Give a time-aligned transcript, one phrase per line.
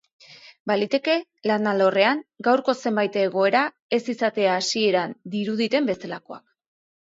[0.69, 1.17] Baliteke
[1.51, 3.61] lan alorrean, gaurko zenbait egoera
[3.99, 6.43] ez izatea hasieran diruditen bezalakoak.